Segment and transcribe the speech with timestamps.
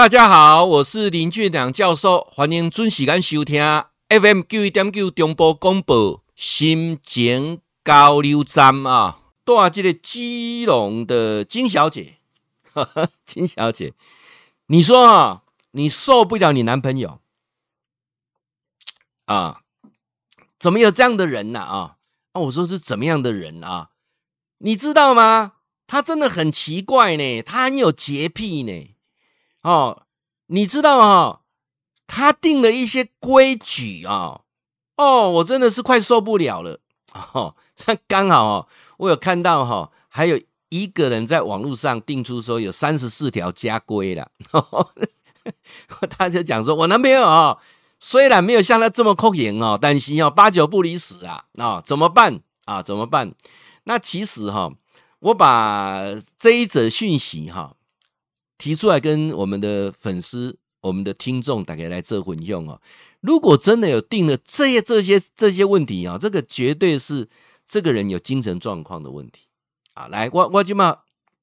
[0.00, 3.62] 大家好，我是林俊良教授，欢迎准时间收听
[4.08, 9.18] FM 九一点九中波广播心情交流站啊。
[9.44, 12.14] 多这个基隆的金小姐，
[13.26, 13.92] 金小姐，
[14.68, 15.42] 你说啊，
[15.72, 17.20] 你受不了你男朋友
[19.26, 19.60] 啊？
[20.58, 21.60] 怎么有这样的人呢？
[21.60, 21.96] 啊
[22.32, 23.90] 啊，我说是怎么样的人啊？
[24.60, 25.56] 你知道吗？
[25.86, 28.94] 他真的很奇怪呢，他很有洁癖呢。
[29.62, 30.02] 哦，
[30.46, 31.40] 你知道啊？
[32.06, 34.40] 他定了一些规矩啊。
[34.96, 36.80] 哦，我真的是快受不了了。
[37.32, 37.54] 哦，
[37.86, 38.68] 那刚好哦，
[38.98, 44.30] 我有看到哈，还有一个人在网络上定出说有三十四条家规了。
[46.10, 47.58] 他就讲说，我男朋友啊。
[48.02, 52.82] 虽然没有像他这么酷型哦，但是哦，八九不离十啊，啊，怎么办啊？
[52.82, 53.34] 怎么办？
[53.84, 54.72] 那其实哈，
[55.18, 56.00] 我把
[56.34, 57.76] 这一则讯息哈
[58.60, 62.80] 提出来跟我们的粉丝、我们的听众大家来做混用哦。
[63.20, 67.26] 如果真的有定了这些、这些、这些问题啊，这个绝对是
[67.66, 69.46] 这个人有精神状况的问题
[69.94, 70.06] 啊。
[70.08, 70.98] 来，我我就嘛。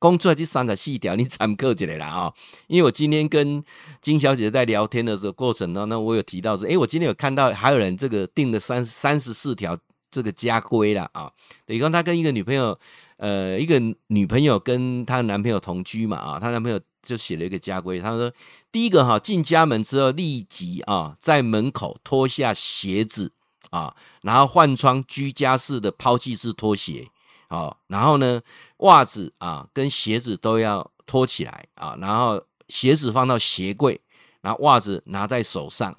[0.00, 2.32] 工作这三十四条，你参考起来啦啊！
[2.68, 3.64] 因为我今天跟
[4.00, 9.76] 金小姐在聊天的这个过程当中，那我有提到说，诶，我今天有看到还有人这个定了三三十四条
[10.08, 11.32] 这个家规了啊。
[11.66, 12.78] 等于说他跟一个女朋友，
[13.16, 18.32] 呃，一个女朋友跟她男朋友同居嘛啊，她男朋友就写了一个家规，他说
[18.70, 23.32] 第一个哈，进家门之后立即啊在门口脱下鞋子
[23.70, 27.10] 啊，然后换穿居家式的抛弃式拖鞋。
[27.48, 28.42] 啊，然后呢，
[28.80, 33.98] 袜子啊跟鞋子都要脱起来啊，然后鞋子放到鞋柜，
[34.42, 35.90] 然后袜子拿在手上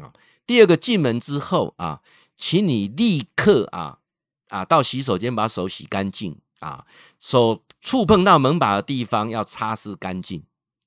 [0.00, 0.12] 啊。
[0.48, 2.00] 第二个进门之后啊，
[2.34, 3.98] 请你立刻啊
[4.48, 6.84] 啊到洗手间把手洗干净啊，
[7.20, 10.44] 手触碰到门把的地方要擦拭干净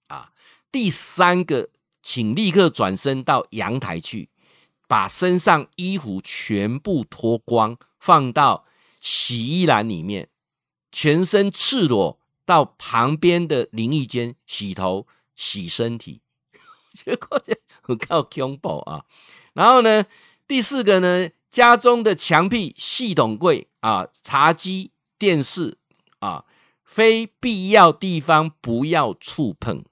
[0.08, 0.32] 啊。
[0.72, 1.70] 第三个，
[2.02, 4.30] 请立刻转身到阳台去，
[4.88, 8.66] 把身上衣服全部脱光，放到。
[9.06, 10.30] 洗衣篮里面，
[10.90, 15.06] 全身赤裸到旁边的淋浴间洗头、
[15.36, 16.22] 洗身体，
[16.90, 19.04] 结果就很靠恐怖啊！
[19.56, 20.06] 然后呢，
[20.48, 25.78] 第四个呢，家中的墙壁、系统柜啊、茶几、电视，
[26.94, 29.84] 非必要地方不要触碰，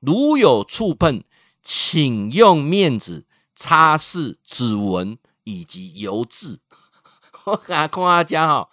[0.00, 1.22] 如有触碰，
[1.62, 6.60] 请用面纸擦拭指纹以及油渍。
[7.44, 8.70] 我给他看他家哈，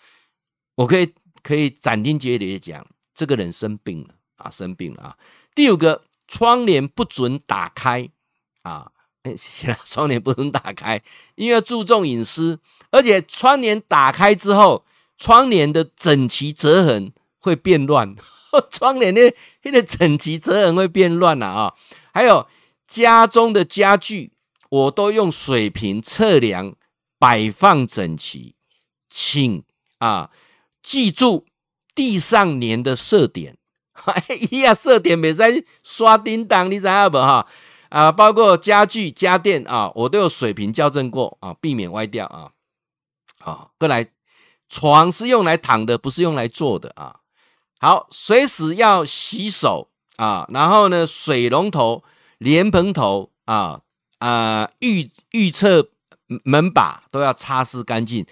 [0.75, 5.17] 我可以可以斩钉截铁的讲，这个人生病了啊，生病了啊。
[5.53, 8.09] 第五个，窗帘不准打开
[8.61, 8.93] 啊，
[9.83, 11.03] 窗帘不准打开，
[11.35, 12.61] 因为注重隐私，
[12.91, 14.85] 而且窗帘打开之后，
[15.17, 17.11] 窗帘的整齐折痕
[17.43, 18.15] 会变乱，
[18.71, 19.33] 窗帘的
[19.63, 21.73] 那个整齐折痕会变乱了啊。
[22.13, 22.47] 还有
[22.87, 24.31] 家中的家具，
[24.69, 26.75] 我都用水平测量，
[27.19, 28.55] 摆放整齐。
[29.09, 29.63] 请
[29.99, 30.31] 啊，
[30.81, 31.45] 记住
[31.93, 33.57] 地上粘的色点，
[34.05, 37.45] 哎呀，色点别再刷叮当，你知道不哈？
[37.89, 42.51] 啊，包括家具家电啊，我都有水平校正过啊，避免歪掉啊。
[43.39, 44.09] 好，过来，
[44.69, 47.17] 床是用来躺的，不是用来坐的啊。
[47.83, 52.01] 好，随时要洗手啊，然后呢，水龙头、
[52.37, 53.81] 莲蓬头啊
[54.19, 55.89] 啊，预预测
[56.45, 58.25] 门把都要擦拭干净。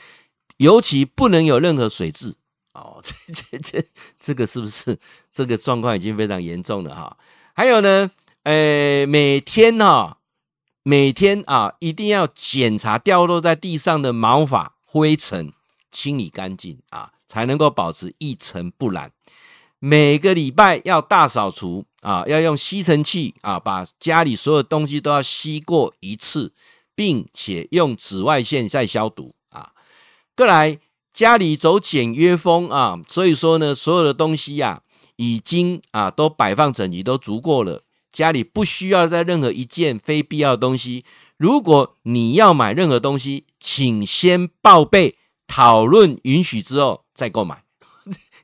[0.56, 2.38] 尤其不能有任何水渍
[2.74, 3.86] 哦， 这这这
[4.18, 4.98] 这个是不是
[5.30, 7.18] 这个状况已经非常严重了哈？
[7.54, 8.10] 还有呢，
[8.44, 10.20] 呃，每天哈，
[10.84, 15.52] 每天啊，一定要检查掉落在地上的毛发、灰尘，
[15.92, 19.12] 清理干净啊，才能够保持一尘不染。
[19.84, 26.54] 每个礼拜要大扫除啊，要用吸尘器啊，把家里所有东西都要吸过一次，
[26.96, 29.72] 并且用紫外线再消毒啊。
[30.36, 30.78] 过来
[31.12, 34.82] 家里走简约风啊，所以说呢，所有的东西呀、啊，
[35.16, 37.82] 已经啊都摆放整齐，都足够了。
[38.12, 41.04] 家里不需要再任何一件非必要的东西。
[41.38, 45.18] 如果你要买任何东西，请先报备，
[45.48, 47.64] 讨论允许之后再购买。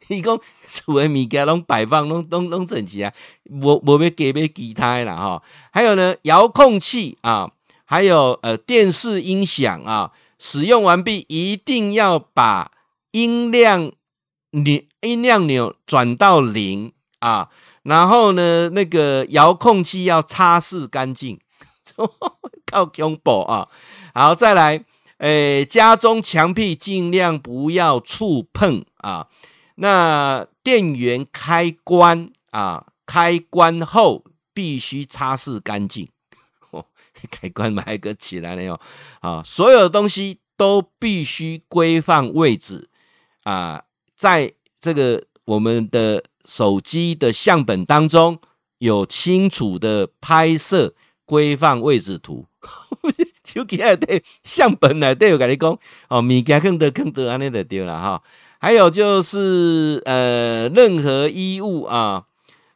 [0.10, 3.14] 你讲所有物件拢摆放拢拢拢整齐啊，
[3.62, 5.44] 我我要给别其他了哈。
[5.72, 7.52] 还有呢，遥控器啊，
[7.86, 10.12] 还有呃电视音响啊。
[10.40, 12.72] 使用完毕，一定要把
[13.10, 13.92] 音量
[14.52, 17.50] 钮音量钮转到零啊！
[17.82, 21.40] 然后呢，那个遥控器要擦拭干净，
[22.68, 23.68] 靠恐怖啊！
[24.14, 24.86] 好，再来，
[25.18, 29.26] 诶，家中墙壁尽量不要触碰啊！
[29.80, 36.08] 那电源开关啊，开关后必须擦拭干净。
[37.32, 38.80] 开关买个起来了哟！
[39.22, 42.90] 啊，所有的东西都必须规范位置
[43.44, 43.84] 啊，
[44.16, 48.40] 在这个我们的手机的相本当中
[48.78, 50.94] 有清楚的拍摄
[51.26, 52.46] 规范位置图。
[53.44, 58.22] 手机内底相本内底有跟你讲哦，物件更多更多安尼就对了哈。
[58.60, 62.26] 还有就是呃，任何衣物啊，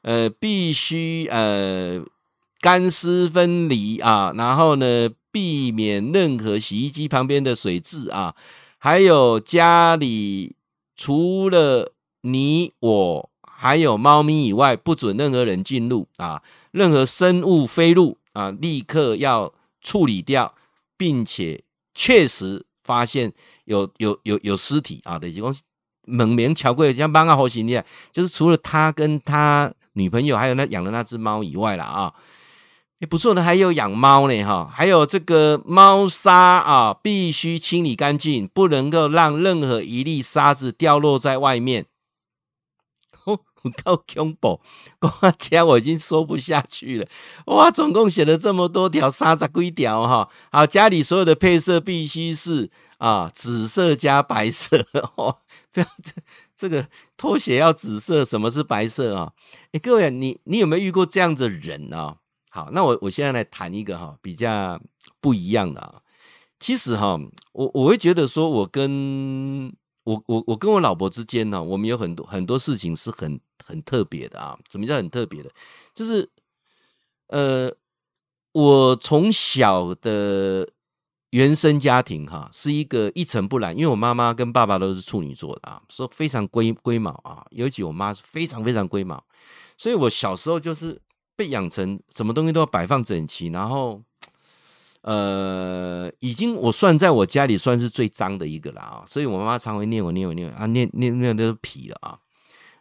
[0.03, 2.03] 呃，必须呃
[2.59, 8.35] 干湿分离啊，然后呢，避免任何洗衣机旁边的水渍啊，
[8.77, 10.55] 还有家里
[10.95, 19.51] 除了你我还有猫咪以外，不准任何人进入啊，任何生物飞入啊，立刻要
[19.81, 20.53] 处理掉，
[20.95, 21.63] 并且
[21.95, 23.33] 确实发现
[23.65, 25.55] 有有有有尸体啊，等于讲。
[26.11, 32.13] 猛名乔贵像帮个好心的，就是除了他跟他女朋友，还有那养的那只猫以外了啊，
[32.99, 41.85] 也不错的，还有养猫呢哈，还有这个猫砂啊，必须清理干净，不能够让任何一粒沙子掉落在外面。
[43.25, 43.39] 哦，
[43.83, 44.59] 够恐怖，
[44.99, 47.07] 我天，我已经说不下去了。
[47.45, 50.29] 哇，总共写了这么多条，三十几条哈。
[50.51, 54.85] 好，家里所有的配色必须是啊，紫色加白色
[55.15, 55.37] 哦。
[55.71, 56.13] 不要这
[56.53, 56.87] 这个
[57.17, 59.33] 拖鞋要紫色，什么是白色啊？
[59.71, 62.17] 哎，各位，你你有没有遇过这样的人啊？
[62.49, 64.81] 好，那我我现在来谈一个哈比较
[65.19, 66.01] 不一样的啊。
[66.59, 67.17] 其实哈，
[67.53, 69.73] 我我会觉得说，我跟
[70.03, 74.59] 我我我跟我老婆之间呢，我们有很多很多事情是很很特别的啊。
[74.69, 75.49] 什么叫很特别的？
[75.95, 76.29] 就是
[77.27, 77.71] 呃，
[78.51, 80.67] 我从小的。
[81.31, 89.23] 原生家庭哈是一个一尘不染，因为我妈妈跟爸爸都是处女座的啊，说非常龟龟毛啊，尤其我妈是非常非常龟毛，
[89.77, 91.01] 所以我小时候就是
[91.37, 94.01] 被养成什么东西都要摆放整齐，然后
[95.03, 102.19] 呃，已经我算在我家里算是最脏的一个了啊，所以我妈妈常会念我念我念我啊念念念都皮了啊。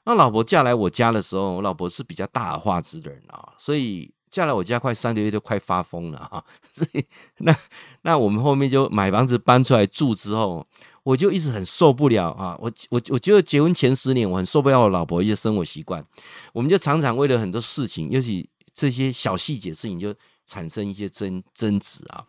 [0.05, 4.12] 那老婆嫁来我家的时候，我老婆是比较大而化之的人啊，所以。
[4.31, 7.05] 嫁来我家快三个月，就快发疯了哈， 所以
[7.38, 7.55] 那
[8.03, 10.65] 那我们后面就买房子搬出来住之后，
[11.03, 12.56] 我就一直很受不了啊！
[12.61, 16.05] 我我我觉得结婚前十年我很受不了我老婆一些生活习惯，
[16.53, 20.15] 我们就常常为了很多事情，尤其这些小细节事情，就
[20.47, 22.25] 产生一些争争执啊。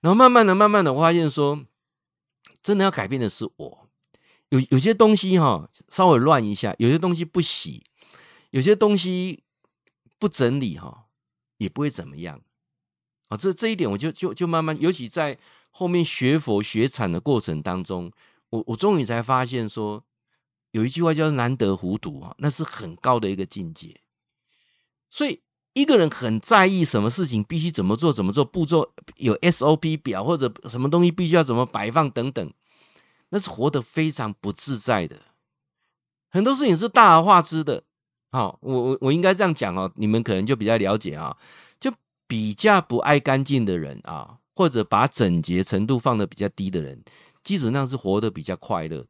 [0.00, 1.64] 然后慢慢的、慢慢的，我发现说，
[2.62, 3.88] 真的要改变的是我，
[4.48, 7.84] 有有些东西哈稍微乱一下，有些东西不洗，
[8.50, 9.44] 有些东西
[10.18, 11.05] 不整理哈。
[11.58, 12.40] 也不会怎么样，
[13.28, 15.38] 啊，这这一点我就就就慢慢，尤其在
[15.70, 18.12] 后面学佛学禅的过程当中，
[18.50, 20.04] 我我终于才发现说，
[20.72, 24.00] 有一句话叫“难得糊涂”啊，那是很高的一个境界。
[25.10, 25.40] 所以
[25.72, 32.52] 一个人很在意什么事情必须怎么做怎么做，步骤有 SOP 表或者什么东西必须要怎么摆放等等，
[33.30, 35.22] 那是活得非常不自在的。
[36.28, 37.84] 很多事情是大而化之的。
[38.32, 41.36] 好，我我我应该这样讲哦，你们可能就比较了解啊，
[41.80, 41.92] 就
[42.26, 47.02] 比较不爱干净的人啊，或者把整洁程度放的比较低的人，
[47.42, 49.08] 基本上是活得比较快乐的，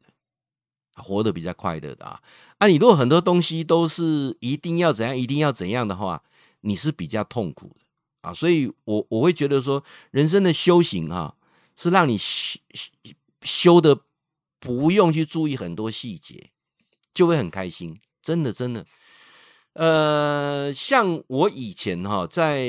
[0.95, 2.21] 活得比较快乐的啊。
[2.59, 6.23] 啊，你如果很多东西都是一定要怎样，一定要怎样的话，
[6.61, 7.81] 你是比较痛苦的
[8.21, 8.33] 啊。
[8.33, 11.35] 所以我我会觉得说，人生的修行啊，
[11.75, 12.91] 是让你修修
[13.41, 13.99] 修的
[14.59, 16.51] 不用去注意很多细节，
[17.13, 18.85] 就会很开心，真的真的。
[19.71, 22.67] 呃，像我以前哈，在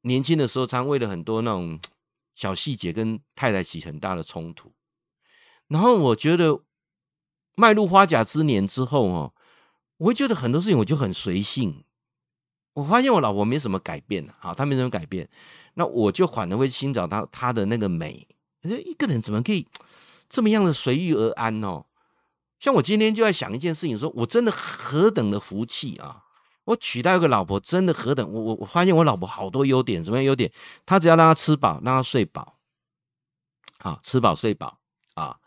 [0.00, 1.78] 年轻的时候，常为了很多那种
[2.34, 4.72] 小细节跟太太起很大的冲突。
[5.68, 6.62] 然后我觉得
[7.54, 9.32] 迈入花甲之年之后哈，
[9.98, 11.84] 我会觉得很多事情我就很随性。
[12.72, 15.28] 我发现我老婆没什么改变，好，她没什么改变，
[15.74, 18.26] 那我就反而会寻找到她的那个美。
[18.62, 19.64] 我觉得一个人怎么可以
[20.28, 21.84] 这么样的随遇而安呢？
[22.58, 26.24] 像我今天就在想一件事情，说我真的何等的福气啊！
[26.64, 28.30] 我娶到一个老婆，真的何等！
[28.30, 30.52] 我我我发现我老婆好多优点，什么优点？
[30.84, 32.58] 她只要让她吃饱，让她睡饱，
[33.78, 34.78] 好，吃饱睡饱
[35.14, 35.38] 啊，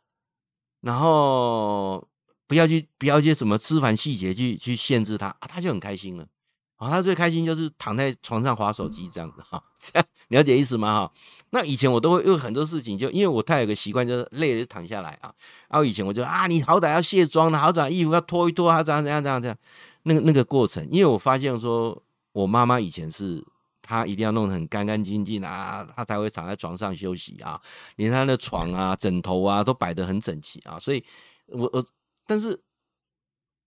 [0.80, 2.08] 然后
[2.48, 6.26] 不要去不要去什么吃饭细节去去限制她，啊，她就很开心了。
[6.78, 10.92] 啊，她最开心就是躺在床上滑手机这样子哈， 这样了解意思吗？
[11.02, 11.14] 哈，
[11.52, 15.34] 那以前我都会有很多事情，就因为我太有个习惯，就是累了就躺下来啊。
[15.70, 19.58] 然后以前我就啊，你好歹要卸妆了，好歹衣服要脱一脱啊，怎样怎样怎样怎样。
[20.04, 23.46] 那个那个过程，因为我发现说，我妈妈以前是
[23.82, 27.62] 她一定要弄得很干干净净啊，她才会躺在床上休息啊，
[27.98, 30.80] 连她的床啊、枕头啊都摆得很整齐啊。
[30.80, 31.04] 所以
[31.48, 31.86] 我我，
[32.26, 32.60] 但是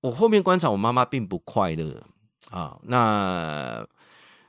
[0.00, 2.02] 我后面观察，我妈妈并不快乐
[2.50, 2.78] 啊。
[2.82, 3.86] 那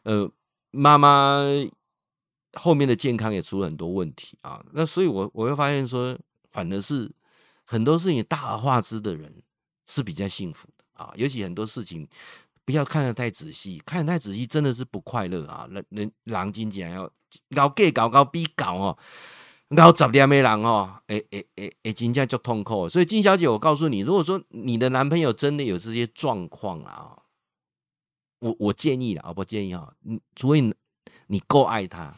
[0.03, 0.29] 呃，
[0.71, 1.43] 妈妈
[2.55, 4.63] 后面的健康也出了很多问题啊。
[4.71, 6.17] 那所以我，我会发现说，
[6.51, 7.09] 反而是
[7.63, 9.33] 很多事情大而化之的人
[9.87, 11.11] 是比较幸福的啊。
[11.15, 12.07] 尤其很多事情
[12.63, 15.67] 不要看得太仔细，看得太仔细真的是不快乐啊。
[15.69, 17.11] 人人狼精讲要
[17.55, 18.97] 搞 gay 搞搞逼搞哦。
[19.69, 22.87] 然后十点没人哦，哎哎哎哎，真正就痛苦。
[22.87, 27.17] 所以金小姐，我告诉你，如果说你的男朋友真的有这些状况啊，
[28.39, 30.61] 我我建议了，我不建议哈，你除非
[31.27, 32.15] 你够爱他，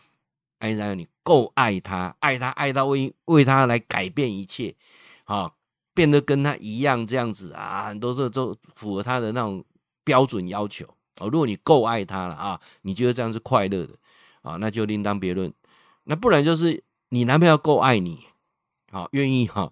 [0.60, 4.76] 爱他你够爱他，爱他爱到为为他来改变一切，
[5.26, 5.52] 啊，
[5.94, 9.64] 变得跟他一样这样子啊，很多时候都符合他的那种
[10.04, 10.86] 标准要求
[11.20, 11.30] 哦。
[11.30, 13.94] 如果你够爱他了啊，你觉得这样是快乐的
[14.42, 15.54] 啊，那就另当别论。
[16.04, 16.84] 那不然就是。
[17.10, 18.26] 你男朋友够爱你，
[18.92, 19.72] 好愿意哈，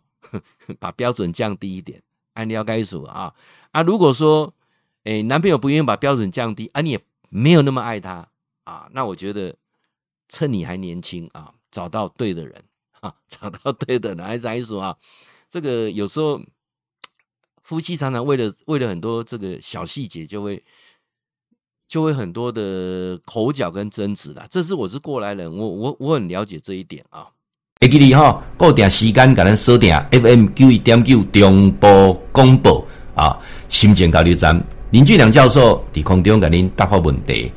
[0.79, 2.01] 把标准降低一点，
[2.33, 3.35] 按照该说啊
[3.71, 3.81] 啊。
[3.81, 4.53] 如果说，
[5.03, 8.25] 哎，男朋友不愿意把标准降低，啊，你也没有那么爱他
[8.63, 9.53] 啊，那我觉得
[10.29, 12.63] 趁你还年轻啊，找到对的人
[13.01, 14.95] 啊，找到对的人，还是来说啊，
[15.49, 16.41] 这个有时候
[17.63, 20.63] 夫妻常常为了为了很多这个小细节，就会。
[21.87, 27.27] 就会很多的口角跟争执啦，这是我是过来人，我我我很了解这一点啊。
[27.79, 33.39] 会记你哈，固定时间给咱锁定 FM 九一点九中波广播啊，
[33.69, 37.51] 新店交流站林俊良教授在空中给您答复问题。